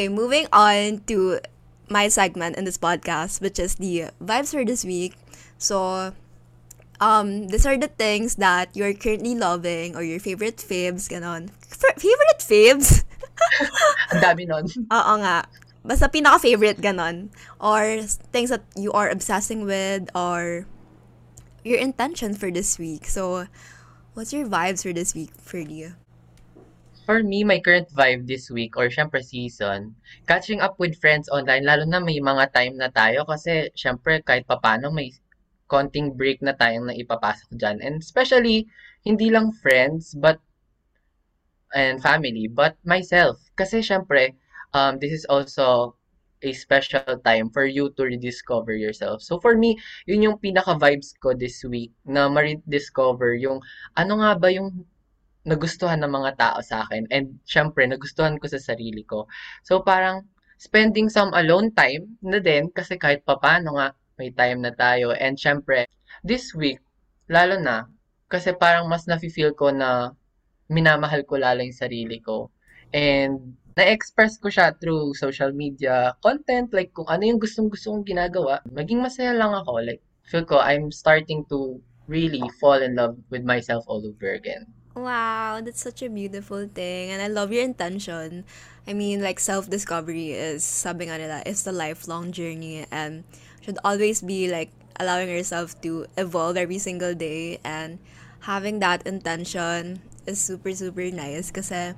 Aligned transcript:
Okay, 0.00 0.08
moving 0.08 0.48
on 0.48 1.04
to 1.12 1.44
my 1.92 2.08
segment 2.08 2.56
in 2.56 2.64
this 2.64 2.80
podcast, 2.80 3.44
which 3.44 3.60
is 3.60 3.76
the 3.76 4.08
vibes 4.16 4.56
for 4.56 4.64
this 4.64 4.80
week. 4.80 5.12
So, 5.60 6.16
um, 7.04 7.52
these 7.52 7.68
are 7.68 7.76
the 7.76 7.92
things 7.92 8.40
that 8.40 8.72
you're 8.72 8.96
currently 8.96 9.36
loving 9.36 9.92
or 9.92 10.00
your 10.00 10.16
favorite 10.16 10.56
faves, 10.56 11.04
ganon. 11.04 11.52
F- 11.68 12.00
favorite 12.00 12.40
faves? 12.40 13.04
Ang 14.16 14.24
dami 14.24 14.48
nun. 14.48 14.72
Oo 14.88 15.14
nga. 15.20 15.44
Basta 15.84 16.08
pinaka-favorite 16.08 16.80
ganon. 16.80 17.28
Or 17.60 18.00
things 18.32 18.48
that 18.48 18.64
you 18.72 18.96
are 18.96 19.12
obsessing 19.12 19.68
with 19.68 20.08
or 20.16 20.64
your 21.60 21.76
intention 21.76 22.32
for 22.32 22.48
this 22.48 22.80
week. 22.80 23.04
So, 23.04 23.52
what's 24.16 24.32
your 24.32 24.48
vibes 24.48 24.80
for 24.80 24.96
this 24.96 25.12
week 25.12 25.36
for 25.36 25.60
you? 25.60 25.99
For 27.10 27.26
me, 27.26 27.42
my 27.42 27.58
current 27.58 27.90
vibe 27.90 28.30
this 28.30 28.54
week 28.54 28.78
or 28.78 28.86
syempre 28.86 29.18
season, 29.18 29.98
catching 30.30 30.62
up 30.62 30.78
with 30.78 30.94
friends 30.94 31.26
online, 31.26 31.66
lalo 31.66 31.82
na 31.82 31.98
may 31.98 32.22
mga 32.22 32.54
time 32.54 32.78
na 32.78 32.86
tayo 32.86 33.26
kasi 33.26 33.66
syempre 33.74 34.22
kahit 34.22 34.46
papano 34.46 34.94
may 34.94 35.10
konting 35.66 36.14
break 36.14 36.38
na 36.38 36.54
tayong 36.54 36.86
na 36.86 36.94
ipapasok 36.94 37.50
dyan. 37.58 37.82
And 37.82 37.98
especially, 37.98 38.70
hindi 39.02 39.26
lang 39.26 39.50
friends, 39.58 40.14
but 40.14 40.38
and 41.74 41.98
family, 41.98 42.46
but 42.46 42.78
myself. 42.86 43.42
Kasi 43.58 43.82
syempre, 43.82 44.38
um, 44.70 45.02
this 45.02 45.10
is 45.10 45.26
also 45.26 45.98
a 46.46 46.54
special 46.54 47.18
time 47.26 47.50
for 47.50 47.66
you 47.66 47.90
to 47.98 48.06
rediscover 48.06 48.78
yourself. 48.78 49.18
So 49.18 49.42
for 49.42 49.58
me, 49.58 49.82
yun 50.06 50.22
yung 50.30 50.38
pinaka-vibes 50.38 51.18
ko 51.18 51.34
this 51.34 51.58
week 51.66 51.90
na 52.06 52.30
ma-rediscover 52.30 53.34
yung 53.34 53.58
ano 53.98 54.22
nga 54.22 54.38
ba 54.38 54.54
yung 54.54 54.86
nagustuhan 55.44 56.00
ng 56.04 56.12
mga 56.12 56.32
tao 56.36 56.58
sa 56.60 56.84
akin 56.84 57.08
and 57.08 57.40
syempre 57.48 57.88
nagustuhan 57.88 58.36
ko 58.36 58.46
sa 58.50 58.60
sarili 58.60 59.02
ko. 59.08 59.24
So 59.64 59.80
parang 59.80 60.28
spending 60.60 61.08
some 61.08 61.32
alone 61.32 61.72
time 61.72 62.20
na 62.20 62.38
din 62.38 62.68
kasi 62.68 63.00
kahit 63.00 63.24
papano 63.24 63.80
nga 63.80 63.96
may 64.20 64.28
time 64.36 64.60
na 64.60 64.72
tayo 64.76 65.16
and 65.16 65.40
syempre 65.40 65.88
this 66.20 66.52
week 66.52 66.84
lalo 67.32 67.56
na 67.56 67.88
kasi 68.28 68.52
parang 68.52 68.84
mas 68.84 69.08
nafi-feel 69.08 69.56
ko 69.56 69.72
na 69.72 70.12
minamahal 70.68 71.24
ko 71.24 71.40
lalo 71.40 71.64
yung 71.64 71.76
sarili 71.76 72.20
ko 72.20 72.52
and 72.92 73.56
na-express 73.72 74.36
ko 74.36 74.52
siya 74.52 74.76
through 74.76 75.16
social 75.16 75.56
media 75.56 76.12
content 76.20 76.68
like 76.76 76.92
kung 76.92 77.08
ano 77.08 77.24
yung 77.24 77.40
gustong 77.40 77.72
gusto 77.72 77.96
kong 77.96 78.04
ginagawa 78.04 78.60
maging 78.68 79.00
masaya 79.00 79.32
lang 79.32 79.56
ako 79.56 79.80
like 79.80 80.04
feel 80.28 80.44
ko 80.44 80.60
I'm 80.60 80.92
starting 80.92 81.48
to 81.48 81.80
really 82.10 82.42
fall 82.60 82.82
in 82.82 82.94
love 82.98 83.16
with 83.30 83.46
myself 83.46 83.86
all 83.86 84.02
over 84.02 84.34
again. 84.34 84.66
Wow, 84.94 85.60
that's 85.62 85.80
such 85.80 86.02
a 86.02 86.08
beautiful 86.10 86.66
thing. 86.66 87.10
And 87.10 87.22
I 87.22 87.28
love 87.28 87.52
your 87.52 87.62
intention. 87.62 88.44
I 88.86 88.92
mean, 88.92 89.22
like, 89.22 89.38
self-discovery 89.38 90.32
is, 90.32 90.64
sabi 90.64 91.06
nga 91.06 91.18
nila, 91.18 91.42
is 91.46 91.62
the 91.62 91.72
lifelong 91.72 92.32
journey 92.32 92.86
and 92.90 93.22
should 93.62 93.78
always 93.84 94.20
be, 94.20 94.50
like, 94.50 94.70
allowing 94.98 95.30
yourself 95.30 95.80
to 95.82 96.06
evolve 96.18 96.56
every 96.56 96.78
single 96.78 97.14
day 97.14 97.60
and 97.64 97.98
having 98.40 98.80
that 98.80 99.06
intention 99.06 100.02
is 100.26 100.40
super, 100.40 100.72
super 100.74 101.06
nice 101.10 101.50
kasi 101.50 101.74
eh, 101.74 101.92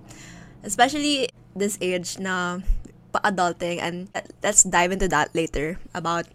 especially 0.63 1.27
this 1.57 1.79
age 1.83 2.19
na 2.19 2.63
pa-adulting 3.11 3.83
and 3.83 4.07
eh, 4.15 4.23
let's 4.43 4.63
dive 4.63 4.93
into 4.93 5.09
that 5.09 5.35
later 5.35 5.79
about 5.95 6.27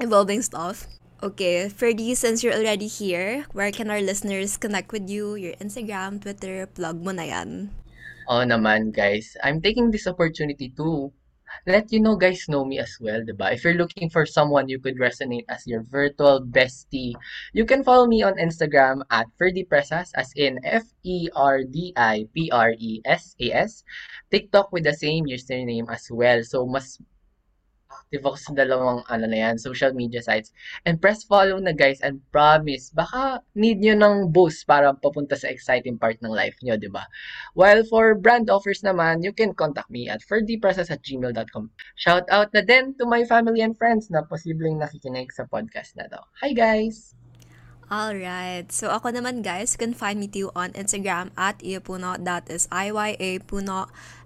evolving 0.00 0.40
stuff. 0.40 0.88
Okay, 1.20 1.68
Ferdy, 1.68 2.16
since 2.16 2.40
you're 2.40 2.56
already 2.56 2.88
here, 2.88 3.44
where 3.52 3.68
can 3.68 3.92
our 3.92 4.00
listeners 4.00 4.56
connect 4.56 4.88
with 4.88 5.04
you? 5.04 5.36
Your 5.36 5.52
Instagram, 5.60 6.16
Twitter, 6.16 6.64
plug 6.64 6.96
mo 7.04 7.12
na 7.12 7.28
yan. 7.28 7.68
Oo 8.24 8.40
naman, 8.40 8.88
guys. 8.88 9.36
I'm 9.44 9.60
taking 9.60 9.92
this 9.92 10.08
opportunity 10.08 10.72
to 10.80 11.12
let 11.68 11.92
you 11.92 12.00
know 12.00 12.16
guys 12.16 12.48
know 12.48 12.64
me 12.64 12.80
as 12.80 12.96
well, 13.04 13.20
diba? 13.20 13.52
If 13.52 13.68
you're 13.68 13.76
looking 13.76 14.08
for 14.08 14.24
someone 14.24 14.72
you 14.72 14.80
could 14.80 14.96
resonate 14.96 15.44
as 15.52 15.68
your 15.68 15.84
virtual 15.84 16.40
bestie, 16.40 17.12
you 17.52 17.68
can 17.68 17.84
follow 17.84 18.08
me 18.08 18.24
on 18.24 18.40
Instagram 18.40 19.04
at 19.12 19.28
Ferdy 19.36 19.68
Presas, 19.68 20.16
as 20.16 20.32
in 20.40 20.56
F-E-R-D-I-P-R-E-S-A-S. 20.64 21.30
TikTok 24.32 24.72
with 24.72 24.88
the 24.88 24.96
same 24.96 25.28
username 25.28 25.84
as 25.92 26.08
well. 26.08 26.40
So, 26.48 26.64
mas 26.64 26.96
active 28.10 28.26
ako 28.26 28.38
sa 28.42 28.52
dalawang 28.58 29.06
ano 29.06 29.24
na 29.30 29.38
yan, 29.38 29.54
social 29.54 29.94
media 29.94 30.18
sites. 30.18 30.50
And 30.82 30.98
press 30.98 31.22
follow 31.22 31.62
na 31.62 31.70
guys 31.70 32.02
and 32.02 32.18
promise, 32.34 32.90
baka 32.90 33.38
need 33.54 33.78
nyo 33.78 33.94
ng 33.94 34.34
boost 34.34 34.66
para 34.66 34.90
papunta 34.98 35.38
sa 35.38 35.46
exciting 35.46 35.94
part 35.94 36.18
ng 36.18 36.34
life 36.34 36.58
nyo, 36.66 36.74
di 36.74 36.90
ba? 36.90 37.06
While 37.54 37.86
for 37.86 38.18
brand 38.18 38.50
offers 38.50 38.82
naman, 38.82 39.22
you 39.22 39.30
can 39.30 39.54
contact 39.54 39.94
me 39.94 40.10
at 40.10 40.26
ferdyprocess 40.26 40.90
at 40.90 41.06
gmail.com. 41.06 41.70
Shout 41.94 42.26
out 42.34 42.50
na 42.50 42.66
din 42.66 42.98
to 42.98 43.06
my 43.06 43.22
family 43.22 43.62
and 43.62 43.78
friends 43.78 44.10
na 44.10 44.26
posibleng 44.26 44.82
nakikinig 44.82 45.30
sa 45.30 45.46
podcast 45.46 45.94
na 45.94 46.10
to. 46.10 46.18
Hi 46.42 46.50
guys! 46.50 47.14
Alright. 47.90 48.70
So, 48.70 48.86
ako 48.86 49.10
naman 49.18 49.42
guys, 49.42 49.74
you 49.74 49.82
can 49.82 49.98
find 49.98 50.22
me 50.22 50.30
too 50.30 50.54
on 50.54 50.70
Instagram 50.78 51.34
at 51.34 51.58
iapuno, 51.58 52.14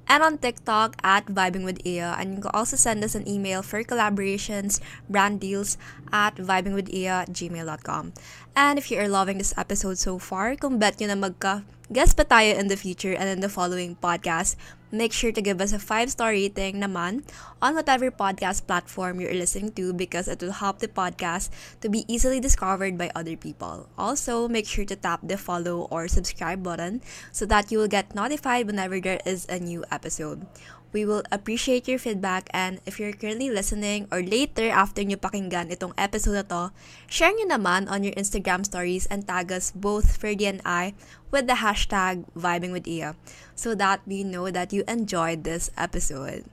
and 0.08 0.22
on 0.22 0.38
TikTok 0.38 0.96
at 1.02 1.26
Vibing 1.26 1.64
with 1.64 1.80
Ia. 1.86 2.16
And 2.18 2.36
you 2.36 2.40
can 2.42 2.50
also 2.54 2.76
send 2.76 3.04
us 3.04 3.14
an 3.14 3.28
email 3.28 3.62
for 3.62 3.82
collaborations, 3.82 4.80
brand 5.08 5.40
deals 5.40 5.76
at 6.12 6.36
vibingwithia 6.36 7.26
at 7.26 7.30
gmail.com. 7.30 8.12
And 8.56 8.78
if 8.78 8.90
you 8.90 8.98
are 9.00 9.08
loving 9.08 9.38
this 9.38 9.54
episode 9.56 9.98
so 9.98 10.18
far, 10.18 10.56
kung 10.56 10.78
bet 10.78 11.00
nyo 11.00 11.10
na 11.10 11.18
magka 11.18 11.64
guest 11.92 12.16
pa 12.16 12.24
tayo 12.24 12.56
in 12.56 12.72
the 12.72 12.80
future 12.80 13.12
and 13.12 13.28
in 13.28 13.44
the 13.44 13.52
following 13.52 13.92
podcast, 14.00 14.56
make 14.88 15.12
sure 15.12 15.32
to 15.32 15.42
give 15.42 15.60
us 15.60 15.74
a 15.74 15.82
5-star 15.82 16.32
rating 16.32 16.80
naman 16.80 17.20
on 17.60 17.74
whatever 17.74 18.08
podcast 18.08 18.64
platform 18.64 19.20
you're 19.20 19.36
listening 19.36 19.68
to 19.74 19.92
because 19.92 20.24
it 20.24 20.40
will 20.40 20.56
help 20.64 20.78
the 20.78 20.88
podcast 20.88 21.52
to 21.84 21.92
be 21.92 22.08
easily 22.08 22.40
discovered 22.40 22.96
by 22.96 23.10
other 23.12 23.36
people. 23.36 23.90
Also, 23.98 24.48
make 24.48 24.64
sure 24.64 24.86
to 24.86 24.96
tap 24.96 25.20
the 25.20 25.36
follow 25.36 25.84
or 25.92 26.08
subscribe 26.08 26.62
button 26.62 27.02
so 27.32 27.44
that 27.44 27.68
you 27.68 27.76
will 27.76 27.90
get 27.90 28.14
notified 28.14 28.64
whenever 28.64 29.00
there 29.00 29.20
is 29.26 29.44
a 29.52 29.60
new 29.60 29.84
episode. 29.90 30.46
We 30.94 31.02
will 31.02 31.26
appreciate 31.34 31.90
your 31.90 31.98
feedback 31.98 32.46
and 32.54 32.78
if 32.86 33.02
you're 33.02 33.10
currently 33.10 33.50
listening 33.50 34.06
or 34.14 34.22
later 34.22 34.70
after 34.70 35.02
nyo 35.02 35.18
pakinggan 35.18 35.74
itong 35.74 35.90
episode 35.98 36.38
na 36.38 36.46
to, 36.46 36.62
share 37.10 37.34
nyo 37.34 37.50
naman 37.50 37.90
on 37.90 38.06
your 38.06 38.14
Instagram 38.14 38.62
stories 38.62 39.10
and 39.10 39.26
tag 39.26 39.50
us 39.50 39.74
both 39.74 40.14
Ferdy 40.14 40.46
and 40.46 40.62
I 40.62 40.94
with 41.34 41.50
the 41.50 41.58
hashtag 41.58 42.22
Vibing 42.38 42.70
with 42.70 42.86
VibingWithIa 42.86 43.18
so 43.58 43.74
that 43.74 44.06
we 44.06 44.22
know 44.22 44.54
that 44.54 44.70
you 44.70 44.86
enjoyed 44.86 45.42
this 45.42 45.74
episode. 45.74 46.46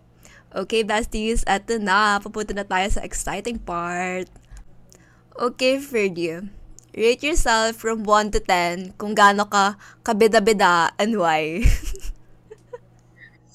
Okay, 0.58 0.82
besties, 0.82 1.46
eto 1.46 1.78
na. 1.78 2.18
Papunta 2.18 2.58
na 2.58 2.66
tayo 2.66 2.90
sa 2.90 3.06
exciting 3.06 3.62
part. 3.62 4.26
Okay, 5.38 5.78
Ferdy. 5.78 6.42
Rate 6.98 7.24
yourself 7.24 7.78
from 7.78 8.04
1 8.04 8.34
to 8.36 8.42
10 8.44 8.98
kung 8.98 9.14
gaano 9.14 9.46
ka 9.46 9.78
kabida-bida 10.02 10.98
and 10.98 11.22
why. 11.22 11.62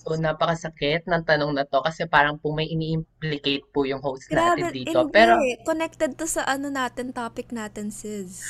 So, 0.07 0.15
napakasakit 0.15 1.11
ng 1.11 1.27
tanong 1.27 1.51
na 1.59 1.67
to 1.67 1.83
kasi 1.83 2.07
parang 2.07 2.39
po 2.39 2.55
may 2.55 2.71
ini-implicate 2.71 3.67
po 3.75 3.83
yung 3.83 3.99
host 3.99 4.31
natin 4.31 4.71
Grabe, 4.71 4.71
dito. 4.71 5.03
hindi. 5.03 5.11
Pero, 5.11 5.35
Connected 5.67 6.15
to 6.15 6.31
sa 6.31 6.47
ano 6.47 6.71
natin, 6.71 7.11
topic 7.11 7.51
natin, 7.51 7.91
sis. 7.91 8.47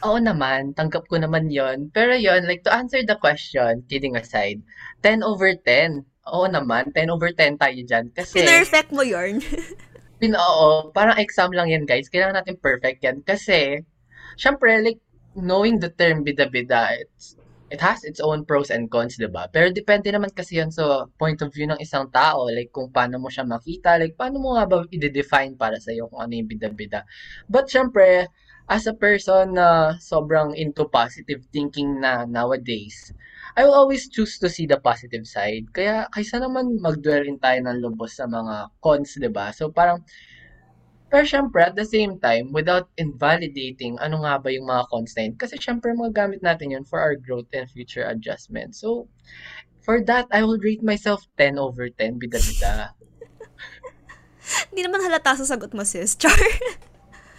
oo 0.00 0.16
naman, 0.16 0.72
tanggap 0.72 1.04
ko 1.08 1.20
naman 1.20 1.52
yon 1.52 1.92
Pero 1.92 2.16
yon 2.16 2.48
like 2.48 2.64
to 2.64 2.72
answer 2.72 3.04
the 3.04 3.20
question, 3.20 3.84
kidding 3.84 4.16
aside, 4.16 4.64
10 5.04 5.20
over 5.20 5.52
10. 5.60 6.08
Oo 6.32 6.48
naman, 6.48 6.88
10 6.96 7.12
over 7.12 7.28
10 7.36 7.60
tayo 7.60 7.76
dyan. 7.84 8.08
Kasi, 8.16 8.40
Perfect 8.40 8.96
mo 8.96 9.04
yarn. 9.04 9.44
pin, 10.20 10.32
oo, 10.32 10.88
parang 10.96 11.20
exam 11.20 11.52
lang 11.52 11.68
yan 11.68 11.84
guys. 11.84 12.08
Kailangan 12.08 12.40
natin 12.40 12.56
perfect 12.56 13.04
yan. 13.04 13.20
Kasi, 13.20 13.84
syempre, 14.40 14.72
like, 14.80 15.00
knowing 15.36 15.76
the 15.84 15.92
term 15.92 16.24
bida-bida, 16.24 16.96
it's, 16.96 17.36
it 17.70 17.80
has 17.82 18.06
its 18.06 18.22
own 18.22 18.46
pros 18.46 18.70
and 18.70 18.86
cons, 18.90 19.18
di 19.18 19.26
ba? 19.26 19.50
Pero 19.50 19.74
depende 19.74 20.10
naman 20.14 20.30
kasi 20.30 20.62
yan 20.62 20.70
sa 20.70 21.06
point 21.18 21.38
of 21.42 21.50
view 21.50 21.66
ng 21.66 21.80
isang 21.82 22.06
tao. 22.14 22.46
Like, 22.46 22.70
kung 22.70 22.94
paano 22.94 23.18
mo 23.18 23.26
siya 23.26 23.42
makita. 23.42 23.98
Like, 23.98 24.14
paano 24.14 24.38
mo 24.38 24.54
nga 24.54 24.66
ba 24.70 24.86
i-define 24.86 25.58
para 25.58 25.78
sa'yo 25.82 26.06
kung 26.06 26.22
ano 26.22 26.32
yung 26.38 26.46
bida-bida. 26.46 27.02
But 27.50 27.66
syempre, 27.66 28.30
as 28.70 28.86
a 28.86 28.94
person 28.94 29.58
na 29.58 29.98
sobrang 29.98 30.54
into 30.54 30.86
positive 30.90 31.42
thinking 31.50 32.02
na 32.02 32.26
nowadays, 32.26 33.10
I 33.58 33.64
will 33.64 33.74
always 33.74 34.10
choose 34.10 34.38
to 34.42 34.50
see 34.52 34.66
the 34.70 34.78
positive 34.78 35.26
side. 35.26 35.70
Kaya, 35.74 36.06
kaysa 36.14 36.38
naman 36.38 36.78
mag-dwell 36.78 37.26
rin 37.26 37.40
tayo 37.40 37.58
ng 37.62 37.82
lubos 37.82 38.14
sa 38.18 38.30
mga 38.30 38.74
cons, 38.78 39.18
di 39.18 39.30
ba? 39.32 39.50
So, 39.50 39.74
parang, 39.74 40.06
pero 41.16 41.24
syempre, 41.24 41.64
at 41.64 41.72
the 41.72 41.88
same 41.88 42.20
time, 42.20 42.52
without 42.52 42.92
invalidating 43.00 43.96
ano 44.04 44.20
nga 44.20 44.36
ba 44.36 44.52
yung 44.52 44.68
mga 44.68 44.84
cons 44.92 45.16
na 45.16 45.24
yun. 45.24 45.34
Kasi 45.40 45.56
syempre, 45.56 45.96
magagamit 45.96 46.44
natin 46.44 46.76
yun 46.76 46.84
for 46.84 47.00
our 47.00 47.16
growth 47.16 47.48
and 47.56 47.72
future 47.72 48.04
adjustment. 48.04 48.76
So, 48.76 49.08
for 49.80 50.04
that, 50.04 50.28
I 50.28 50.44
will 50.44 50.60
rate 50.60 50.84
myself 50.84 51.24
10 51.40 51.56
over 51.56 51.88
10, 51.88 52.20
bida-bida. 52.20 52.92
Hindi 54.68 54.84
naman 54.84 55.08
halata 55.08 55.40
sa 55.40 55.48
sagot 55.48 55.72
mo, 55.72 55.88
sis. 55.88 56.12
Char. 56.20 56.36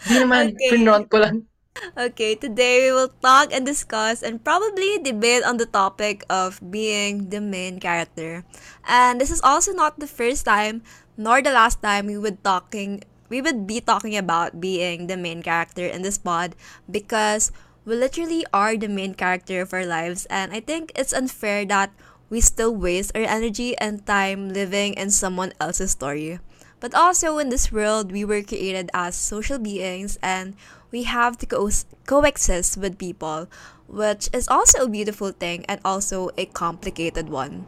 Hindi 0.10 0.26
naman, 0.26 0.58
Okay. 0.58 0.74
pinront 0.74 1.06
ko 1.14 1.22
lang. 1.22 1.46
Okay, 1.94 2.34
today 2.34 2.90
we 2.90 2.98
will 2.98 3.14
talk 3.22 3.54
and 3.54 3.62
discuss 3.62 4.26
and 4.26 4.42
probably 4.42 4.98
debate 4.98 5.46
on 5.46 5.62
the 5.62 5.70
topic 5.70 6.26
of 6.26 6.58
being 6.74 7.30
the 7.30 7.38
main 7.38 7.78
character. 7.78 8.42
And 8.90 9.22
this 9.22 9.30
is 9.30 9.46
also 9.46 9.78
not 9.78 10.02
the 10.02 10.10
first 10.10 10.50
time 10.50 10.82
nor 11.22 11.46
the 11.46 11.54
last 11.54 11.86
time 11.86 12.10
we 12.10 12.18
would 12.18 12.42
talking 12.42 13.06
we 13.30 13.42
would 13.42 13.68
be 13.68 13.82
talking 13.82 14.16
about 14.16 14.60
being 14.60 15.08
the 15.08 15.18
main 15.18 15.44
character 15.44 15.86
in 15.86 16.02
this 16.02 16.18
pod 16.18 16.56
because 16.90 17.52
we 17.86 17.96
literally 17.96 18.46
are 18.54 18.76
the 18.76 18.90
main 18.90 19.14
character 19.14 19.62
of 19.62 19.74
our 19.74 19.86
lives 19.86 20.26
and 20.30 20.52
I 20.52 20.60
think 20.60 20.92
it's 20.96 21.14
unfair 21.14 21.66
that 21.66 21.92
we 22.30 22.42
still 22.42 22.76
waste 22.76 23.16
our 23.16 23.24
energy 23.24 23.78
and 23.78 24.06
time 24.06 24.50
living 24.50 24.94
in 24.96 25.12
someone 25.12 25.54
else's 25.60 25.92
story. 25.92 26.40
But 26.80 26.94
also 26.94 27.38
in 27.38 27.50
this 27.50 27.72
world, 27.72 28.12
we 28.12 28.26
were 28.26 28.44
created 28.44 28.92
as 28.94 29.16
social 29.16 29.58
beings 29.58 30.20
and 30.22 30.54
we 30.92 31.04
have 31.04 31.38
to 31.40 31.46
co- 31.46 31.72
coexist 32.06 32.78
with 32.78 33.00
people, 33.00 33.48
which 33.88 34.30
is 34.34 34.48
also 34.48 34.84
a 34.84 34.90
beautiful 34.90 35.32
thing 35.32 35.66
and 35.66 35.82
also 35.84 36.30
a 36.38 36.46
complicated 36.46 37.30
one. 37.30 37.66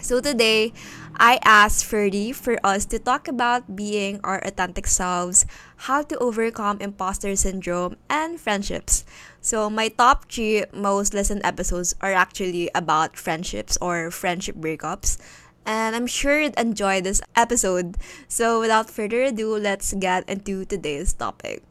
So 0.00 0.20
today, 0.20 0.72
I 1.16 1.38
asked 1.42 1.84
Ferdy 1.84 2.30
for 2.32 2.60
us 2.62 2.84
to 2.92 2.98
talk 2.98 3.26
about 3.28 3.74
being 3.74 4.20
our 4.22 4.38
authentic 4.44 4.86
selves, 4.86 5.46
how 5.88 6.02
to 6.02 6.16
overcome 6.18 6.78
imposter 6.80 7.34
syndrome, 7.34 7.96
and 8.08 8.38
friendships. 8.40 9.04
So 9.40 9.68
my 9.70 9.88
top 9.88 10.30
three 10.30 10.64
most 10.72 11.14
listened 11.14 11.42
episodes 11.44 11.94
are 12.00 12.12
actually 12.12 12.70
about 12.74 13.16
friendships 13.16 13.78
or 13.80 14.10
friendship 14.10 14.56
breakups. 14.56 15.18
And 15.66 15.96
I'm 15.96 16.06
sure 16.06 16.40
you'd 16.40 16.58
enjoy 16.58 17.00
this 17.00 17.20
episode. 17.34 17.96
So 18.28 18.60
without 18.60 18.88
further 18.88 19.24
ado, 19.24 19.56
let's 19.56 19.94
get 19.94 20.28
into 20.28 20.64
today's 20.64 21.12
topic. 21.12 21.64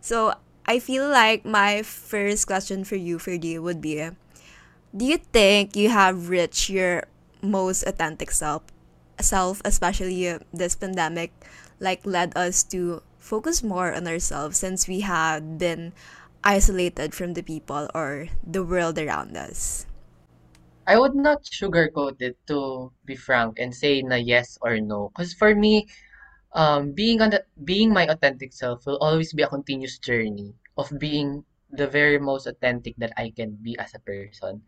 So 0.00 0.34
I 0.66 0.78
feel 0.78 1.08
like 1.08 1.44
my 1.44 1.82
first 1.82 2.46
question 2.46 2.84
for 2.84 2.96
you, 2.96 3.18
Ferdy, 3.18 3.58
would 3.58 3.80
be 3.80 4.10
Do 4.96 5.04
you 5.04 5.18
think 5.18 5.76
you 5.76 5.88
have 5.90 6.28
reached 6.30 6.68
your 6.70 7.04
most 7.42 7.82
authentic 7.84 8.30
self 8.30 8.62
self 9.20 9.60
especially 9.64 10.28
uh, 10.28 10.38
this 10.52 10.74
pandemic 10.76 11.32
like 11.80 12.04
led 12.06 12.36
us 12.36 12.62
to 12.64 13.02
focus 13.18 13.62
more 13.62 13.92
on 13.92 14.06
ourselves 14.08 14.58
since 14.58 14.88
we 14.88 15.00
had 15.00 15.58
been 15.58 15.92
isolated 16.44 17.14
from 17.14 17.34
the 17.34 17.42
people 17.42 17.88
or 17.94 18.28
the 18.44 18.64
world 18.64 18.98
around 18.98 19.36
us 19.36 19.86
I 20.86 20.98
would 20.98 21.14
not 21.14 21.44
sugarcoat 21.44 22.20
it 22.20 22.36
to 22.48 22.92
be 23.06 23.16
frank 23.16 23.58
and 23.58 23.74
say 23.74 24.02
na 24.02 24.16
yes 24.16 24.58
or 24.60 24.78
no. 24.78 25.08
Because 25.08 25.32
for 25.32 25.54
me, 25.54 25.86
um, 26.52 26.92
being 26.92 27.22
on 27.22 27.30
the, 27.30 27.44
being 27.64 27.92
my 27.92 28.06
authentic 28.08 28.52
self 28.54 28.86
will 28.86 28.98
always 28.98 29.32
be 29.34 29.42
a 29.42 29.48
continuous 29.48 29.98
journey 29.98 30.54
of 30.76 30.92
being 30.98 31.44
the 31.70 31.86
very 31.88 32.18
most 32.18 32.46
authentic 32.46 32.96
that 32.98 33.12
I 33.16 33.30
can 33.30 33.56
be 33.56 33.78
as 33.78 33.94
a 33.94 34.00
person. 34.00 34.64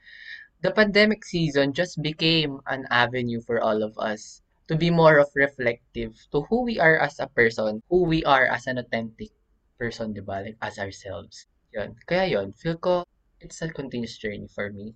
The 0.62 0.70
pandemic 0.70 1.24
season 1.24 1.74
just 1.74 2.00
became 2.00 2.60
an 2.66 2.86
avenue 2.90 3.42
for 3.42 3.60
all 3.60 3.82
of 3.82 3.98
us 3.98 4.40
to 4.68 4.76
be 4.76 4.90
more 4.90 5.18
of 5.18 5.28
reflective 5.34 6.14
to 6.32 6.42
who 6.48 6.62
we 6.62 6.78
are 6.80 6.96
as 6.98 7.18
a 7.20 7.26
person, 7.28 7.82
who 7.90 8.04
we 8.04 8.24
are 8.24 8.46
as 8.46 8.66
an 8.66 8.78
authentic 8.78 9.30
person, 9.78 10.14
di 10.14 10.22
ba? 10.22 10.46
Like, 10.46 10.56
as 10.62 10.78
ourselves. 10.78 11.46
Yun. 11.74 11.96
Kaya 12.06 12.26
yun, 12.38 12.52
feel 12.54 12.78
ko, 12.78 13.04
it's 13.40 13.60
a 13.60 13.68
continuous 13.68 14.16
journey 14.16 14.46
for 14.48 14.70
me. 14.70 14.94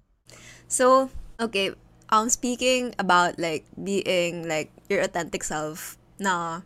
so 0.69 1.11
okay 1.39 1.71
um 2.11 2.29
speaking 2.29 2.95
about 2.99 3.39
like 3.39 3.65
being 3.79 4.49
like 4.49 4.71
your 4.89 5.01
authentic 5.03 5.43
self 5.45 5.99
na 6.19 6.63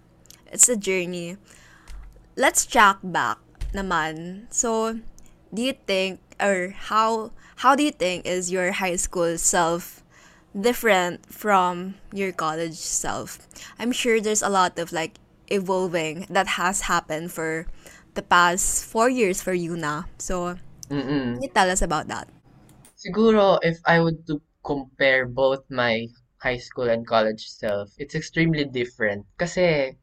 it's 0.49 0.69
a 0.69 0.77
journey 0.77 1.37
let's 2.37 2.65
track 2.65 2.99
back 3.05 3.39
naman 3.77 4.45
so 4.51 4.97
do 5.53 5.61
you 5.63 5.75
think 5.87 6.21
or 6.43 6.75
how 6.91 7.33
how 7.65 7.75
do 7.77 7.83
you 7.85 7.93
think 7.93 8.27
is 8.27 8.51
your 8.51 8.73
high 8.73 8.97
school 8.97 9.39
self 9.39 10.03
different 10.59 11.27
from 11.33 11.97
your 12.13 12.33
college 12.33 12.77
self? 12.79 13.39
I'm 13.79 13.93
sure 13.93 14.21
there's 14.21 14.43
a 14.43 14.51
lot 14.51 14.79
of 14.79 14.93
like 14.93 15.19
evolving 15.49 16.27
that 16.31 16.59
has 16.61 16.83
happened 16.83 17.33
for 17.33 17.67
the 18.15 18.23
past 18.23 18.85
four 18.85 19.09
years 19.11 19.43
for 19.43 19.53
you 19.55 19.77
now. 19.77 20.07
So 20.19 20.57
can 20.57 20.61
Mm-mm. 20.91 21.43
you 21.43 21.51
tell 21.55 21.71
us 21.71 21.83
about 21.83 22.09
that? 22.09 22.29
Siguro, 22.97 23.59
if 23.65 23.81
I 23.85 23.99
would 23.99 24.29
to 24.29 24.41
compare 24.65 25.27
both 25.27 25.69
my 25.71 26.07
high 26.41 26.59
school 26.59 26.89
and 26.89 27.05
college 27.05 27.49
self, 27.49 27.91
it's 27.99 28.15
extremely 28.15 28.65
different. 28.65 29.27
Kasi 29.37 29.99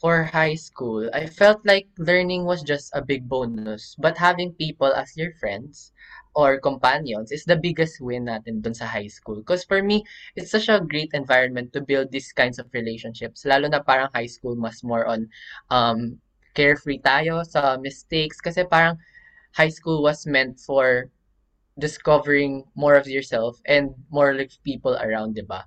for 0.00 0.24
high 0.24 0.54
school, 0.54 1.10
I 1.12 1.26
felt 1.26 1.66
like 1.66 1.88
learning 1.98 2.44
was 2.44 2.62
just 2.62 2.90
a 2.94 3.02
big 3.02 3.28
bonus, 3.28 3.96
but 3.98 4.18
having 4.18 4.52
people 4.54 4.92
as 4.94 5.16
your 5.16 5.32
friends 5.34 5.92
or 6.34 6.60
companions 6.60 7.32
is 7.32 7.44
the 7.44 7.56
biggest 7.56 8.00
win 8.00 8.26
natin 8.26 8.62
dun 8.62 8.74
sa 8.74 8.86
high 8.86 9.10
school. 9.10 9.36
Because 9.42 9.64
for 9.64 9.82
me, 9.82 10.04
it's 10.36 10.50
such 10.52 10.68
a 10.68 10.80
great 10.80 11.10
environment 11.14 11.72
to 11.72 11.80
build 11.80 12.12
these 12.12 12.32
kinds 12.32 12.58
of 12.58 12.70
relationships. 12.72 13.44
Lalo 13.44 13.68
na 13.68 13.82
parang 13.82 14.08
high 14.14 14.30
school, 14.30 14.54
mas 14.54 14.84
more 14.84 15.06
on 15.06 15.26
um, 15.70 16.18
carefree 16.54 17.02
tayo 17.02 17.42
sa 17.42 17.76
mistakes. 17.76 18.38
Kasi 18.40 18.62
parang 18.64 18.98
high 19.58 19.72
school 19.72 20.02
was 20.02 20.26
meant 20.26 20.60
for 20.62 21.10
discovering 21.78 22.64
more 22.74 22.94
of 22.94 23.06
yourself 23.06 23.58
and 23.66 23.94
more 24.10 24.34
like 24.34 24.50
people 24.66 24.98
around, 24.98 25.34
'di 25.34 25.46
ba? 25.46 25.62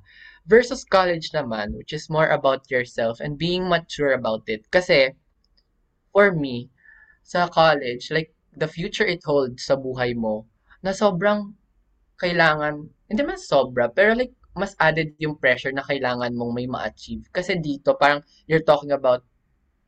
Versus 0.46 0.84
college 0.84 1.32
naman, 1.32 1.78
which 1.78 1.94
is 1.94 2.10
more 2.10 2.28
about 2.34 2.70
yourself 2.72 3.22
and 3.22 3.38
being 3.38 3.70
mature 3.70 4.14
about 4.14 4.44
it. 4.50 4.66
Kasi 4.72 5.14
for 6.12 6.32
me, 6.34 6.70
sa 7.24 7.48
college, 7.48 8.12
like 8.12 8.34
the 8.58 8.68
future 8.68 9.06
it 9.06 9.24
holds 9.24 9.64
sa 9.64 9.78
buhay 9.78 10.18
mo, 10.18 10.46
na 10.82 10.92
sobrang 10.92 11.54
kailangan, 12.18 12.90
hindi 13.08 13.22
man 13.24 13.40
sobra, 13.40 13.88
pero 13.88 14.18
like 14.18 14.34
mas 14.52 14.76
added 14.84 15.16
yung 15.16 15.40
pressure 15.40 15.72
na 15.72 15.86
kailangan 15.86 16.36
mong 16.36 16.52
may 16.52 16.68
ma-achieve. 16.68 17.24
Kasi 17.32 17.56
dito, 17.56 17.96
parang 17.96 18.20
you're 18.52 18.66
talking 18.66 18.92
about 18.92 19.24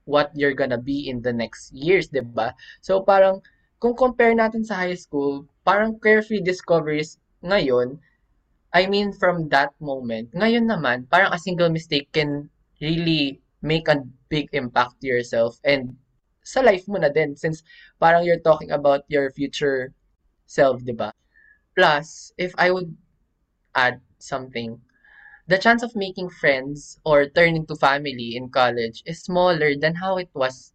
what 0.07 0.31
you're 0.35 0.55
gonna 0.55 0.79
be 0.79 1.11
in 1.11 1.19
the 1.19 1.33
next 1.33 1.71
years, 1.75 2.07
ba? 2.11 2.55
So 2.79 3.03
parang 3.03 3.43
kung 3.83 3.95
compare 3.95 4.31
natin 4.31 4.63
sa 4.63 4.79
high 4.79 4.95
school, 4.95 5.43
parang 5.67 5.99
carefree 5.99 6.39
discoveries 6.39 7.19
ngayon, 7.43 7.99
I 8.73 8.87
mean 8.87 9.13
from 9.13 9.49
that 9.49 9.69
moment. 9.79 10.33
Ngayon 10.33 10.65
naman, 10.65 11.05
parang 11.07 11.31
a 11.31 11.39
single 11.39 11.69
mistake 11.69 12.09
can 12.11 12.49
really 12.81 13.39
make 13.61 13.87
a 13.87 14.01
big 14.27 14.49
impact 14.51 14.99
to 15.01 15.07
yourself 15.07 15.61
and 15.63 15.95
sa 16.43 16.59
life 16.59 16.83
mo 16.89 16.97
na 16.99 17.07
din 17.07 17.37
since 17.37 17.63
parang 18.01 18.25
you're 18.25 18.41
talking 18.41 18.73
about 18.73 19.05
your 19.07 19.31
future 19.31 19.93
self, 20.49 20.81
'di 20.83 20.97
ba? 20.97 21.13
Plus, 21.77 22.33
if 22.37 22.51
I 22.57 22.73
would 22.73 22.97
add 23.75 24.01
something, 24.19 24.81
the 25.47 25.57
chance 25.61 25.83
of 25.83 25.95
making 25.95 26.29
friends 26.29 26.99
or 27.05 27.29
turning 27.29 27.65
to 27.67 27.75
family 27.77 28.35
in 28.35 28.49
college 28.49 29.03
is 29.05 29.23
smaller 29.23 29.77
than 29.77 29.95
how 30.01 30.17
it 30.17 30.29
was 30.33 30.73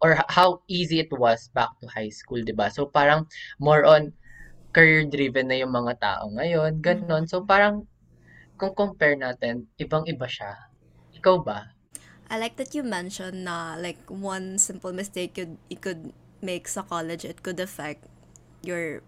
or 0.00 0.20
how 0.28 0.62
easy 0.68 1.00
it 1.00 1.10
was 1.10 1.50
back 1.54 1.70
to 1.80 1.88
high 1.88 2.12
school, 2.12 2.44
'di 2.44 2.54
ba? 2.54 2.70
So 2.70 2.86
parang 2.86 3.26
more 3.58 3.82
on 3.84 4.12
career-driven 4.72 5.48
na 5.48 5.56
yung 5.58 5.72
mga 5.72 5.94
tao 5.98 6.24
ngayon, 6.32 6.78
gano'n. 6.80 7.24
So 7.26 7.42
parang 7.44 7.88
kung 8.58 8.74
compare 8.74 9.14
natin, 9.14 9.70
ibang-iba 9.78 10.26
siya. 10.26 10.52
Ikaw 11.14 11.36
ba? 11.42 11.72
I 12.28 12.36
like 12.36 12.60
that 12.60 12.76
you 12.76 12.84
mentioned 12.84 13.48
na 13.48 13.78
like 13.80 13.98
one 14.06 14.60
simple 14.60 14.92
mistake 14.92 15.32
could 15.32 15.56
you 15.72 15.80
could 15.80 16.12
make 16.44 16.68
sa 16.68 16.84
college 16.84 17.24
it 17.24 17.40
could 17.40 17.56
affect 17.56 18.04
your 18.60 19.00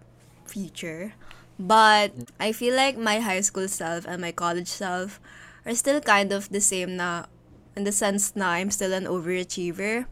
future. 0.48 1.12
But 1.60 2.16
I 2.40 2.56
feel 2.56 2.72
like 2.72 2.96
my 2.96 3.20
high 3.20 3.44
school 3.44 3.68
self 3.68 4.08
and 4.08 4.24
my 4.24 4.32
college 4.32 4.72
self 4.72 5.20
are 5.68 5.76
still 5.76 6.00
kind 6.00 6.32
of 6.32 6.48
the 6.48 6.64
same 6.64 6.96
na 6.96 7.28
in 7.76 7.84
the 7.84 7.92
sense 7.92 8.32
na 8.32 8.56
I'm 8.56 8.72
still 8.72 8.96
an 8.96 9.04
overachiever. 9.04 10.08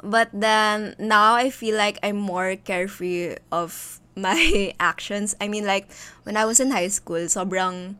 But 0.00 0.32
then 0.32 0.96
now 0.96 1.36
I 1.36 1.52
feel 1.52 1.76
like 1.76 2.00
I'm 2.00 2.16
more 2.16 2.56
carefree 2.56 3.36
of 3.52 3.99
my 4.16 4.74
actions. 4.80 5.34
I 5.40 5.48
mean 5.48 5.66
like 5.66 5.90
when 6.24 6.36
I 6.36 6.44
was 6.44 6.60
in 6.60 6.70
high 6.70 6.88
school, 6.88 7.26
sobrang 7.30 7.96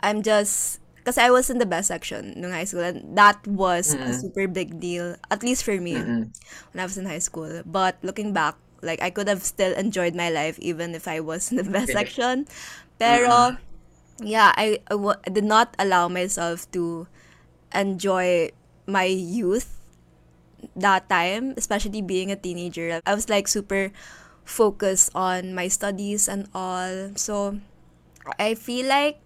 I'm 0.00 0.22
just 0.22 0.80
because 0.96 1.18
I 1.18 1.30
was 1.30 1.50
in 1.50 1.58
the 1.58 1.66
best 1.66 1.88
section 1.88 2.34
nung 2.36 2.52
high 2.52 2.64
school 2.68 2.82
and 2.84 3.16
that 3.18 3.44
was 3.46 3.96
a 4.06 4.12
Mm, 4.12 4.14
super 4.14 4.46
big 4.48 4.80
deal 4.80 5.16
at 5.30 5.42
least 5.42 5.64
for 5.64 5.78
me 5.80 6.08
mm, 6.08 6.32
when 6.72 6.80
I 6.80 6.84
was 6.86 6.98
in 6.98 7.06
high 7.06 7.22
school. 7.22 7.62
But 7.66 7.98
looking 8.02 8.32
back, 8.32 8.56
like 8.82 9.02
I 9.02 9.10
could 9.10 9.28
have 9.28 9.42
still 9.42 9.72
enjoyed 9.74 10.14
my 10.14 10.30
life 10.30 10.58
even 10.60 10.94
if 10.94 11.06
I 11.08 11.20
was 11.20 11.50
in 11.50 11.58
the 11.58 11.68
best 11.70 11.92
correct. 11.92 11.92
section. 11.92 12.46
Pero 12.98 13.56
yeah, 14.20 14.52
I, 14.56 14.80
I, 14.90 14.94
I 14.96 15.30
did 15.30 15.44
not 15.44 15.74
allow 15.78 16.08
myself 16.08 16.70
to 16.72 17.06
enjoy 17.74 18.50
my 18.86 19.04
youth 19.04 19.78
that 20.76 21.08
time, 21.08 21.54
especially 21.56 22.02
being 22.02 22.30
a 22.30 22.36
teenager. 22.36 23.00
I 23.06 23.14
was 23.14 23.28
like 23.28 23.48
super 23.48 23.90
focused 24.44 25.10
on 25.14 25.54
my 25.54 25.68
studies 25.68 26.28
and 26.28 26.48
all. 26.54 27.14
So 27.16 27.60
I 28.38 28.54
feel 28.54 28.86
like 28.86 29.20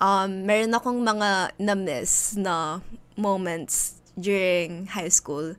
um, 0.00 0.46
meron 0.46 0.74
akong 0.74 1.02
mga 1.02 1.56
na-miss 1.58 2.36
na 2.36 2.80
moments 3.16 4.00
during 4.18 4.86
high 4.92 5.12
school. 5.12 5.56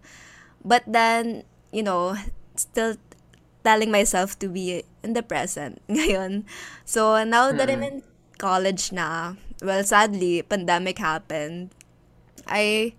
But 0.66 0.84
then, 0.86 1.44
you 1.72 1.84
know, 1.84 2.16
still 2.56 2.98
telling 3.64 3.92
myself 3.92 4.40
to 4.40 4.48
be 4.48 4.84
in 5.04 5.14
the 5.14 5.24
present 5.24 5.82
ngayon. 5.90 6.46
So, 6.86 7.24
now 7.24 7.52
that 7.52 7.70
I'm 7.70 7.84
in 7.84 8.04
college 8.38 8.92
na, 8.92 9.36
well, 9.62 9.84
sadly, 9.84 10.42
pandemic 10.42 11.00
happened. 11.00 11.74
I 12.48 12.96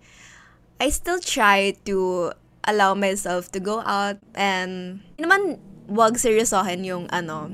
I 0.79 0.93
still 0.93 1.19
try 1.19 1.75
to 1.89 2.31
allow 2.63 2.93
myself 2.93 3.51
to 3.51 3.59
go 3.59 3.81
out 3.81 4.21
and 4.37 5.01
naman 5.17 5.57
wag 5.89 6.15
seryosohin 6.21 6.85
yung 6.85 7.05
ano 7.09 7.49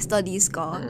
studies 0.00 0.48
ko. 0.48 0.80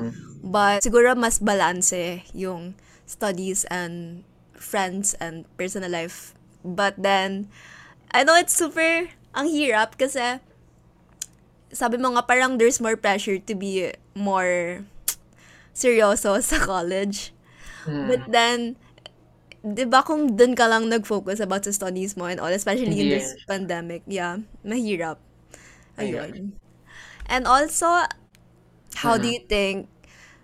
But 0.40 0.86
siguro 0.86 1.12
mas 1.18 1.42
balanse 1.42 2.22
yung 2.32 2.78
studies 3.04 3.66
and 3.68 4.22
friends 4.54 5.18
and 5.18 5.44
personal 5.58 5.90
life. 5.90 6.32
But 6.62 6.96
then 6.98 7.50
I 8.14 8.24
know 8.24 8.38
it's 8.38 8.54
super 8.54 9.10
ang 9.36 9.46
hirap 9.52 10.00
kasi 10.00 10.40
sabi 11.68 12.00
mo 12.00 12.16
nga 12.16 12.24
parang 12.24 12.56
there's 12.56 12.80
more 12.80 12.96
pressure 12.96 13.36
to 13.36 13.52
be 13.52 13.92
more 14.16 14.82
seryoso 15.76 16.40
sa 16.40 16.58
college. 16.64 17.32
But 17.88 18.28
then, 18.28 18.76
di 19.64 19.88
ba 19.88 20.04
kung 20.04 20.36
dun 20.36 20.52
ka 20.52 20.68
lang 20.68 20.92
nag-focus 20.92 21.40
about 21.40 21.64
sa 21.64 21.72
studies 21.72 22.20
mo 22.20 22.28
and 22.28 22.36
all, 22.36 22.52
especially 22.52 23.00
in 23.00 23.08
this 23.08 23.32
pandemic, 23.48 24.04
yeah, 24.04 24.44
mahirap. 24.60 25.16
Ayun. 25.96 26.20
Ayun. 26.20 26.67
And 27.28 27.46
also, 27.46 28.08
how 28.96 29.20
do 29.20 29.28
mm-hmm. 29.28 29.32
you 29.32 29.40
think 29.46 29.88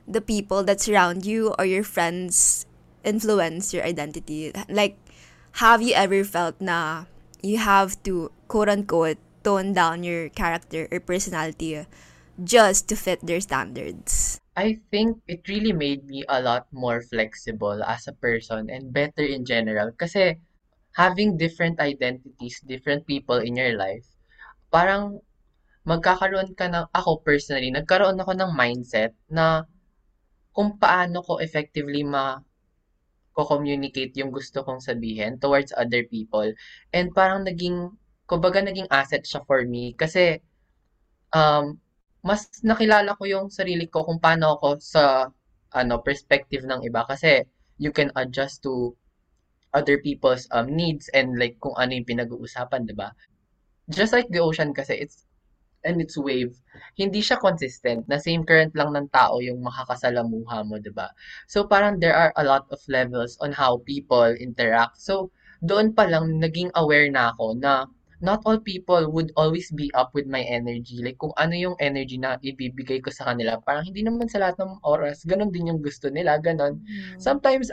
the 0.06 0.20
people 0.20 0.62
that 0.64 0.80
surround 0.80 1.24
you 1.24 1.54
or 1.58 1.64
your 1.64 1.82
friends 1.82 2.66
influence 3.02 3.72
your 3.72 3.84
identity? 3.84 4.52
Like, 4.68 4.96
have 5.64 5.80
you 5.80 5.94
ever 5.94 6.24
felt 6.24 6.60
na 6.60 7.06
you 7.42 7.58
have 7.58 7.96
to, 8.04 8.30
quote-unquote, 8.48 9.18
tone 9.42 9.72
down 9.72 10.02
your 10.04 10.28
character 10.28 10.88
or 10.92 11.00
personality 11.00 11.86
just 12.42 12.88
to 12.88 12.96
fit 12.96 13.20
their 13.24 13.40
standards? 13.40 14.40
I 14.56 14.78
think 14.90 15.18
it 15.26 15.48
really 15.48 15.72
made 15.72 16.06
me 16.06 16.24
a 16.28 16.40
lot 16.40 16.66
more 16.72 17.02
flexible 17.02 17.82
as 17.82 18.06
a 18.06 18.12
person 18.12 18.70
and 18.70 18.92
better 18.92 19.22
in 19.22 19.44
general. 19.44 19.90
Kasi 19.98 20.38
having 20.94 21.36
different 21.36 21.80
identities, 21.80 22.60
different 22.66 23.06
people 23.06 23.42
in 23.42 23.56
your 23.56 23.76
life, 23.76 24.06
parang 24.70 25.20
magkakaroon 25.84 26.56
ka 26.56 26.66
ng, 26.68 26.86
ako 26.92 27.20
personally, 27.20 27.68
nagkaroon 27.68 28.16
ako 28.20 28.32
ng 28.36 28.50
mindset 28.56 29.12
na 29.28 29.68
kung 30.56 30.80
paano 30.80 31.20
ko 31.20 31.38
effectively 31.44 32.02
ma 32.04 32.40
ko-communicate 33.34 34.14
yung 34.14 34.30
gusto 34.30 34.62
kong 34.62 34.78
sabihin 34.78 35.36
towards 35.42 35.74
other 35.74 36.06
people. 36.06 36.46
And 36.94 37.10
parang 37.10 37.42
naging, 37.42 37.90
kumbaga 38.30 38.62
naging 38.62 38.86
asset 38.94 39.26
siya 39.26 39.42
for 39.42 39.66
me. 39.66 39.92
Kasi, 39.98 40.38
um, 41.34 41.76
mas 42.24 42.48
nakilala 42.64 43.18
ko 43.18 43.26
yung 43.28 43.46
sarili 43.52 43.90
ko 43.90 44.06
kung 44.06 44.22
paano 44.22 44.56
ako 44.56 44.80
sa 44.80 45.28
ano 45.74 46.00
perspective 46.00 46.62
ng 46.64 46.86
iba 46.86 47.02
kasi 47.04 47.44
you 47.76 47.90
can 47.90 48.08
adjust 48.14 48.62
to 48.62 48.94
other 49.74 49.98
people's 49.98 50.46
um, 50.54 50.70
needs 50.70 51.10
and 51.12 51.34
like 51.36 51.58
kung 51.58 51.74
ano 51.74 51.92
yung 51.92 52.06
pinag-uusapan, 52.06 52.86
'di 52.86 52.94
ba? 52.94 53.10
Just 53.90 54.14
like 54.14 54.30
the 54.30 54.40
ocean 54.40 54.70
kasi 54.72 54.94
it's 54.96 55.26
and 55.84 56.00
its 56.00 56.16
wave, 56.16 56.56
hindi 56.96 57.20
siya 57.20 57.38
consistent. 57.38 58.08
Na 58.08 58.18
same 58.18 58.42
current 58.42 58.72
lang 58.74 58.96
ng 58.96 59.08
tao 59.12 59.38
yung 59.38 59.60
makakasalamuha 59.62 60.64
mo, 60.66 60.80
'di 60.80 60.92
ba? 60.92 61.12
So 61.46 61.68
parang 61.68 62.00
there 62.00 62.16
are 62.16 62.32
a 62.34 62.44
lot 62.44 62.66
of 62.72 62.80
levels 62.90 63.36
on 63.44 63.52
how 63.52 63.80
people 63.84 64.32
interact. 64.36 64.98
So 64.98 65.30
doon 65.64 65.96
pa 65.96 66.04
lang 66.08 66.40
naging 66.40 66.72
aware 66.76 67.08
na 67.08 67.32
ako 67.32 67.56
na 67.56 67.88
not 68.24 68.40
all 68.48 68.56
people 68.56 69.12
would 69.12 69.32
always 69.36 69.68
be 69.72 69.92
up 69.92 70.16
with 70.16 70.24
my 70.24 70.40
energy. 70.48 71.04
Like, 71.04 71.20
kung 71.20 71.36
ano 71.36 71.52
yung 71.52 71.76
energy 71.76 72.16
na 72.16 72.40
ibibigay 72.40 73.04
ko 73.04 73.12
sa 73.12 73.28
kanila, 73.28 73.60
parang 73.60 73.84
hindi 73.84 74.00
naman 74.00 74.32
sa 74.32 74.40
lahat 74.40 74.64
ng 74.64 74.80
oras, 74.80 75.28
ganun 75.28 75.52
din 75.52 75.68
yung 75.68 75.84
gusto 75.84 76.08
nila, 76.08 76.40
ganun. 76.40 76.80
Sometimes, 77.20 77.68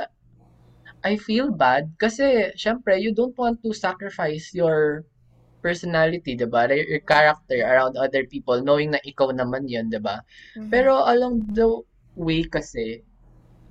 I 1.01 1.15
feel 1.15 1.55
bad 1.55 1.95
kasi, 1.95 2.51
syempre, 2.59 2.99
you 2.99 3.15
don't 3.15 3.33
want 3.39 3.63
to 3.63 3.71
sacrifice 3.71 4.51
your 4.51 5.07
personality, 5.61 6.35
diba? 6.35 6.67
Like, 6.69 6.87
Your 6.89 7.03
character 7.05 7.61
around 7.63 7.95
other 7.97 8.25
people, 8.25 8.61
knowing 8.61 8.91
na 8.91 9.01
ikaw 9.05 9.31
naman 9.31 9.69
yun, 9.69 9.89
diba? 9.93 10.21
Pero 10.73 11.05
along 11.05 11.53
the 11.53 11.69
way 12.17 12.43
kasi, 12.43 13.01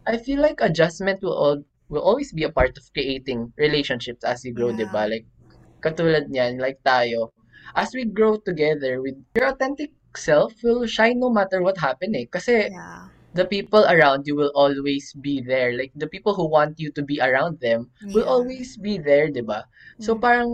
I 0.06 0.16
feel 0.18 0.40
like 0.40 0.62
adjustment 0.62 1.20
will 1.22 1.36
all, 1.36 1.58
will 1.90 2.02
always 2.02 2.32
be 2.32 2.44
a 2.44 2.52
part 2.52 2.78
of 2.78 2.84
creating 2.94 3.52
relationships 3.58 4.24
as 4.24 4.44
you 4.44 4.54
grow, 4.54 4.70
Yeah. 4.72 4.86
diba? 4.86 5.02
Like, 5.10 5.26
katulad 5.84 6.28
niyan, 6.30 6.60
like 6.60 6.80
tayo, 6.84 7.32
as 7.74 7.92
we 7.94 8.04
grow 8.04 8.36
together 8.40 9.00
with 9.02 9.16
your 9.36 9.48
authentic 9.52 9.92
self 10.16 10.52
will 10.62 10.86
shine 10.86 11.18
no 11.20 11.30
matter 11.30 11.62
what 11.62 11.78
happen 11.78 12.14
eh. 12.16 12.26
Kasi 12.30 12.68
Yeah. 12.70 13.08
the 13.34 13.46
people 13.46 13.86
around 13.86 14.26
you 14.26 14.34
will 14.34 14.50
always 14.54 15.14
be 15.22 15.40
there. 15.40 15.72
Like 15.76 15.92
the 15.94 16.10
people 16.10 16.34
who 16.34 16.50
want 16.50 16.80
you 16.82 16.90
to 16.92 17.02
be 17.02 17.20
around 17.22 17.60
them 17.62 17.90
will 18.02 18.26
Yeah. 18.26 18.34
always 18.34 18.74
be 18.76 18.98
there, 18.98 19.30
'di 19.30 19.46
ba? 19.46 19.64
So 20.02 20.18
Mm. 20.18 20.20
parang 20.20 20.50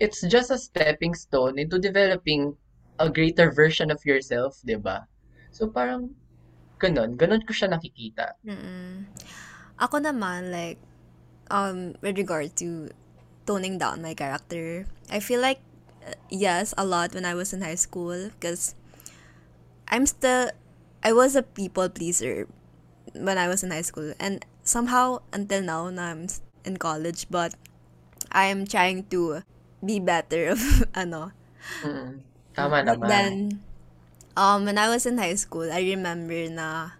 it's 0.00 0.24
just 0.26 0.50
a 0.50 0.58
stepping 0.58 1.14
stone 1.14 1.60
into 1.60 1.78
developing 1.78 2.56
a 2.98 3.08
greater 3.08 3.52
version 3.52 3.92
of 3.92 4.00
yourself, 4.08 4.58
'di 4.64 4.80
ba? 4.80 5.04
So 5.52 5.68
parang 5.68 6.16
ganun, 6.80 7.20
ganun 7.20 7.44
ko 7.44 7.52
siya 7.52 7.68
nakikita. 7.70 8.40
Mm-mm. 8.42 9.04
Ako 9.76 10.00
naman, 10.00 10.48
like, 10.48 10.80
um, 11.52 11.96
with 12.00 12.16
regard 12.16 12.56
to 12.56 12.88
toning 13.44 13.76
down 13.76 14.00
my 14.00 14.16
character, 14.16 14.88
I 15.12 15.20
feel 15.20 15.40
like, 15.40 15.60
uh, 16.04 16.16
yes, 16.32 16.72
a 16.80 16.84
lot 16.84 17.12
when 17.12 17.28
I 17.28 17.36
was 17.36 17.52
in 17.52 17.60
high 17.60 17.80
school, 17.80 18.32
because 18.32 18.76
I'm 19.88 20.08
still, 20.08 20.52
I 21.04 21.12
was 21.12 21.36
a 21.36 21.44
people 21.44 21.88
pleaser 21.88 22.48
when 23.12 23.36
I 23.36 23.48
was 23.48 23.64
in 23.64 23.72
high 23.72 23.84
school, 23.84 24.16
and 24.20 24.44
somehow, 24.64 25.20
until 25.32 25.60
now, 25.60 25.88
na 25.92 26.12
I'm 26.12 26.28
in 26.64 26.76
college, 26.76 27.28
but 27.28 27.56
I'm 28.32 28.64
trying 28.64 29.08
to 29.12 29.44
be 29.84 29.98
better 30.00 30.54
of, 30.54 30.60
ano, 30.94 31.32
Mm. 31.84 32.20
Tama 32.56 32.82
naman. 32.82 33.08
then, 33.08 33.34
um, 34.36 34.64
when 34.64 34.78
I 34.78 34.88
was 34.88 35.06
in 35.06 35.18
high 35.18 35.36
school, 35.36 35.70
I 35.70 35.80
remember 35.80 36.48
na 36.50 36.98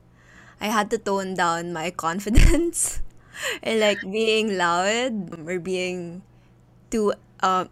I 0.61 0.69
had 0.69 0.91
to 0.91 0.99
tone 0.99 1.35
down 1.35 1.73
my 1.73 1.91
confidence 2.05 3.01
and 3.63 3.81
like 3.81 4.01
being 4.05 4.57
loud 4.57 5.33
or 5.49 5.59
being 5.59 6.23
too 6.91 7.15
uh, 7.41 7.67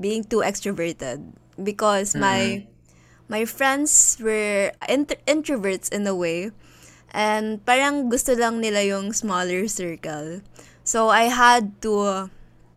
being 0.00 0.24
too 0.24 0.40
extroverted 0.44 1.32
because 1.60 2.14
my 2.16 2.64
my 3.28 3.44
friends 3.44 4.16
were 4.20 4.72
int- 4.88 5.20
introverts 5.26 5.92
in 5.92 6.06
a 6.06 6.14
way 6.14 6.50
and 7.12 7.60
parang 7.64 8.08
gusto 8.08 8.32
lang 8.34 8.60
nila 8.60 8.82
yung 8.84 9.12
smaller 9.12 9.68
circle. 9.68 10.40
So 10.84 11.08
I 11.08 11.28
had 11.30 11.80
to 11.84 12.28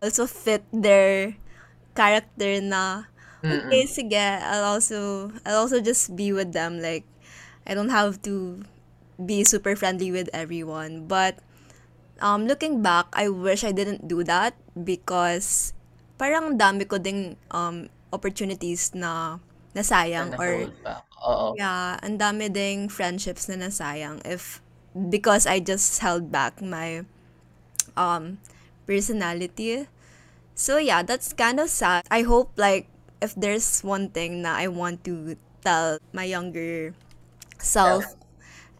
also 0.02 0.26
fit 0.26 0.62
their 0.70 1.34
character 1.96 2.60
na 2.60 3.08
okay, 3.48 3.88
sige, 3.88 4.20
I'll 4.20 4.76
also 4.78 5.32
I'll 5.48 5.64
also 5.64 5.80
just 5.80 6.12
be 6.16 6.32
with 6.32 6.52
them 6.52 6.78
like 6.84 7.08
I 7.66 7.74
don't 7.74 7.90
have 7.90 8.20
to 8.28 8.62
be 9.18 9.44
super 9.44 9.74
friendly 9.76 10.12
with 10.12 10.28
everyone. 10.36 11.08
But 11.08 11.40
um 12.20 12.46
looking 12.46 12.82
back, 12.82 13.06
I 13.12 13.28
wish 13.28 13.64
I 13.64 13.72
didn't 13.72 14.08
do 14.08 14.22
that 14.24 14.54
because 14.76 15.72
parang 16.20 16.58
dami 16.58 16.88
ko 16.88 16.98
ding 17.00 17.36
um 17.52 17.88
opportunities 18.12 18.92
na 18.94 19.38
nasayang 19.74 20.32
Na 20.32 20.38
or. 20.40 20.50
Oo. 21.26 21.58
yeah, 21.58 21.98
ang 22.06 22.20
dami 22.22 22.46
ding 22.52 22.86
friendships 22.86 23.50
na 23.50 23.58
nasayang 23.58 24.22
if 24.22 24.62
because 24.94 25.42
I 25.48 25.58
just 25.58 25.98
held 25.98 26.30
back 26.30 26.62
my 26.62 27.02
um 27.96 28.38
personality. 28.86 29.88
So 30.56 30.80
yeah, 30.80 31.04
that's 31.04 31.36
kind 31.36 31.60
of 31.60 31.68
sad. 31.68 32.08
I 32.08 32.24
hope 32.24 32.56
like 32.56 32.88
if 33.20 33.36
there's 33.36 33.84
one 33.84 34.08
thing 34.08 34.40
na 34.40 34.56
I 34.56 34.72
want 34.72 35.04
to 35.04 35.36
tell 35.60 36.00
my 36.16 36.24
younger 36.24 36.96
self 37.60 38.08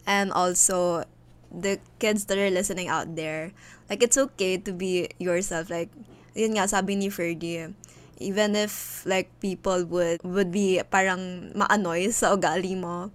and 0.08 0.32
also 0.32 1.04
the 1.52 1.76
kids 2.00 2.24
that 2.32 2.40
are 2.40 2.48
listening 2.48 2.88
out 2.88 3.12
there, 3.12 3.52
like 3.92 4.00
it's 4.02 4.16
okay 4.16 4.56
to 4.56 4.72
be 4.72 5.12
yourself. 5.20 5.68
Like 5.68 5.92
yun 6.32 6.56
nga 6.56 6.64
sabi 6.64 6.96
ni 6.96 7.12
Fergie, 7.12 7.76
even 8.24 8.56
if 8.56 9.04
like 9.04 9.28
people 9.44 9.84
would 9.84 10.24
would 10.24 10.48
be 10.48 10.80
parang 10.88 11.52
maanoy 11.52 12.08
sa 12.16 12.32
ugali 12.32 12.72
mo, 12.72 13.12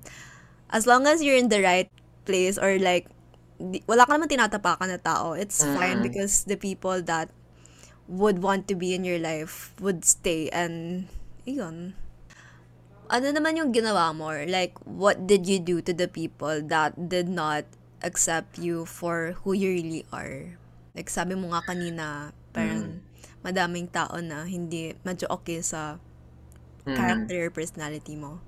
as 0.70 0.86
long 0.86 1.10
as 1.10 1.26
you're 1.26 1.38
in 1.38 1.50
the 1.50 1.66
right 1.66 1.90
place 2.30 2.62
or 2.62 2.78
like 2.78 3.10
di, 3.58 3.82
wala 3.90 4.06
ka 4.06 4.14
naman 4.14 4.30
tinatapakan 4.30 4.86
na 4.86 5.02
tao, 5.02 5.34
it's 5.34 5.66
fine 5.66 6.06
because 6.06 6.46
the 6.46 6.62
people 6.62 7.02
that 7.02 7.34
would 8.12 8.44
want 8.44 8.68
to 8.68 8.76
be 8.76 8.92
in 8.92 9.08
your 9.08 9.18
life 9.24 9.72
would 9.80 10.04
stay 10.04 10.52
and 10.52 11.08
yun. 11.48 11.96
Ano 13.08 13.32
naman 13.32 13.56
yung 13.56 13.72
ginawa 13.72 14.12
mo? 14.12 14.36
Like, 14.36 14.76
what 14.84 15.28
did 15.28 15.48
you 15.48 15.60
do 15.60 15.80
to 15.80 15.96
the 15.96 16.12
people 16.12 16.60
that 16.68 16.96
did 17.08 17.32
not 17.32 17.64
accept 18.04 18.60
you 18.60 18.84
for 18.84 19.36
who 19.44 19.56
you 19.56 19.72
really 19.72 20.04
are? 20.12 20.60
Like, 20.92 21.08
sabi 21.08 21.40
mo 21.40 21.56
nga 21.56 21.64
kanina, 21.64 22.36
parang 22.52 23.00
madaming 23.44 23.88
tao 23.92 24.20
na 24.20 24.44
hindi 24.44 24.96
medyo 25.08 25.32
okay 25.32 25.64
sa 25.64 26.00
Mm. 26.82 26.98
character 26.98 27.42
personality 27.54 28.18
mo? 28.18 28.42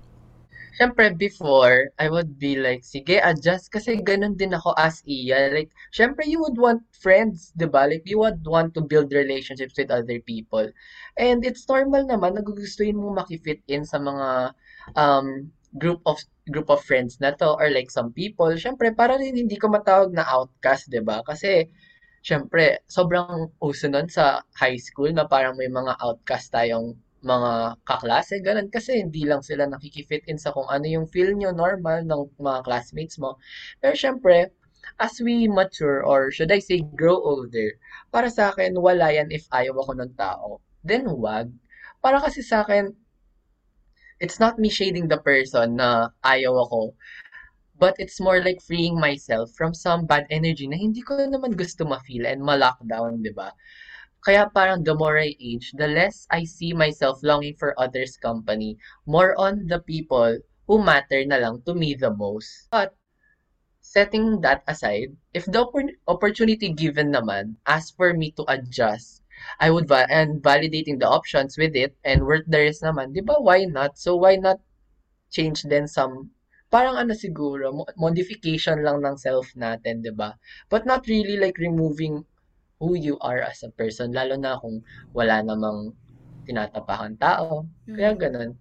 Siyempre, 0.73 1.13
before, 1.13 1.93
I 2.01 2.09
would 2.09 2.41
be 2.41 2.57
like, 2.57 2.81
sige, 2.81 3.21
adjust. 3.21 3.69
Kasi 3.69 4.01
ganun 4.01 4.33
din 4.33 4.57
ako 4.57 4.73
as 4.73 5.05
Iya. 5.05 5.53
Like, 5.53 5.69
siyempre, 5.93 6.25
you 6.25 6.41
would 6.41 6.57
want 6.57 6.81
friends, 6.97 7.53
di 7.53 7.69
ba? 7.69 7.85
Like, 7.85 8.01
you 8.09 8.17
would 8.17 8.41
want 8.41 8.73
to 8.73 8.81
build 8.81 9.13
relationships 9.13 9.77
with 9.77 9.93
other 9.93 10.17
people. 10.25 10.65
And 11.21 11.45
it's 11.45 11.69
normal 11.69 12.09
naman, 12.09 12.41
nagugustuhin 12.41 12.97
mo 12.97 13.13
makifit 13.13 13.61
in 13.69 13.85
sa 13.85 14.01
mga 14.01 14.57
um, 14.97 15.53
group 15.77 16.01
of 16.09 16.17
group 16.51 16.67
of 16.67 16.83
friends 16.83 17.21
na 17.23 17.31
to 17.37 17.53
or 17.55 17.69
like 17.69 17.93
some 17.93 18.09
people. 18.11 18.49
Siyempre, 18.57 18.91
para 18.97 19.15
rin 19.21 19.37
hindi 19.37 19.55
ko 19.61 19.69
matawag 19.69 20.09
na 20.09 20.25
outcast, 20.25 20.89
di 20.89 21.05
ba? 21.05 21.21
Kasi, 21.21 21.69
siyempre, 22.25 22.81
sobrang 22.89 23.51
uso 23.61 23.85
nun 23.91 24.09
sa 24.09 24.41
high 24.57 24.79
school 24.81 25.13
na 25.13 25.29
parang 25.29 25.53
may 25.53 25.69
mga 25.69 26.01
outcast 26.01 26.49
tayong 26.49 26.97
mga 27.23 27.79
kaklase, 27.87 28.43
ganun. 28.43 28.67
Kasi 28.69 28.99
hindi 28.99 29.23
lang 29.23 29.41
sila 29.41 29.65
nakikifit 29.65 30.27
in 30.27 30.37
sa 30.37 30.51
kung 30.51 30.67
ano 30.67 30.85
yung 30.85 31.07
feel 31.07 31.31
nyo 31.33 31.55
normal 31.55 32.03
ng 32.03 32.37
mga 32.37 32.59
classmates 32.67 33.17
mo. 33.17 33.39
Pero 33.79 33.95
syempre, 33.95 34.51
as 34.99 35.17
we 35.23 35.47
mature 35.47 36.03
or 36.03 36.29
should 36.29 36.51
I 36.51 36.59
say 36.59 36.83
grow 36.83 37.17
older, 37.17 37.79
para 38.11 38.27
sa 38.29 38.51
akin, 38.51 38.75
wala 38.77 39.09
yan 39.15 39.31
if 39.31 39.47
ayaw 39.49 39.79
ako 39.79 39.91
ng 40.03 40.11
tao. 40.19 40.59
Then 40.83 41.07
wag. 41.07 41.49
Para 42.03 42.19
kasi 42.19 42.43
sa 42.43 42.67
akin, 42.67 42.91
it's 44.19 44.39
not 44.39 44.59
me 44.59 44.69
shading 44.69 45.07
the 45.07 45.19
person 45.23 45.79
na 45.79 46.11
ayaw 46.23 46.67
ako, 46.67 46.95
but 47.79 47.95
it's 47.97 48.19
more 48.21 48.39
like 48.39 48.61
freeing 48.63 48.99
myself 48.99 49.51
from 49.57 49.73
some 49.73 50.05
bad 50.05 50.23
energy 50.29 50.67
na 50.67 50.79
hindi 50.79 51.01
ko 51.03 51.19
naman 51.19 51.57
gusto 51.57 51.83
ma-feel 51.83 52.27
and 52.27 52.43
ma-lockdown, 52.43 53.19
di 53.19 53.33
ba? 53.35 53.51
Kaya 54.25 54.49
parang 54.49 54.83
the 54.83 54.95
more 54.95 55.19
I 55.19 55.35
age, 55.39 55.71
the 55.77 55.87
less 55.87 56.25
I 56.31 56.45
see 56.45 56.73
myself 56.73 57.21
longing 57.21 57.55
for 57.61 57.77
others' 57.79 58.17
company, 58.17 58.77
more 59.05 59.35
on 59.39 59.67
the 59.67 59.79
people 59.79 60.39
who 60.67 60.83
matter 60.83 61.21
na 61.25 61.37
lang 61.37 61.61
to 61.67 61.75
me 61.75 61.93
the 61.93 62.09
most. 62.09 62.67
But 62.71 62.95
setting 63.81 64.41
that 64.41 64.63
aside, 64.67 65.15
if 65.33 65.45
the 65.45 65.65
oppor- 65.65 65.95
opportunity 66.07 66.73
given 66.73 67.11
naman 67.13 67.57
asks 67.67 67.91
for 67.91 68.13
me 68.13 68.31
to 68.31 68.45
adjust, 68.49 69.21
I 69.59 69.69
would 69.71 69.87
va- 69.87 70.09
and 70.09 70.41
validating 70.41 70.99
the 70.99 71.07
options 71.09 71.57
with 71.57 71.75
it 71.75 71.95
and 72.03 72.25
worth 72.25 72.45
the 72.47 72.59
risk 72.59 72.81
naman, 72.83 73.13
di 73.13 73.21
ba 73.21 73.35
why 73.37 73.65
not? 73.65 73.97
So 73.99 74.15
why 74.17 74.35
not 74.37 74.59
change 75.35 75.63
then 75.71 75.87
some 75.87 76.31
parang 76.73 76.95
ano 76.95 77.13
siguro, 77.13 77.65
mo- 77.77 77.91
modification 77.99 78.81
lang 78.87 79.03
ng 79.05 79.17
self 79.17 79.47
natin, 79.55 80.01
di 80.01 80.11
ba? 80.15 80.39
But 80.71 80.85
not 80.87 81.05
really 81.11 81.37
like 81.37 81.57
removing 81.59 82.25
who 82.83 82.99
you 82.99 83.15
are 83.23 83.39
as 83.47 83.63
a 83.63 83.71
person, 83.71 84.11
lalo 84.11 84.35
na 84.35 84.59
kung 84.59 84.83
wala 85.15 85.39
namang 85.39 85.95
tinatapakang 86.43 87.15
tao. 87.15 87.63
Kaya 87.95 88.11
Mm. 88.15 88.19
ganun. 88.19 88.51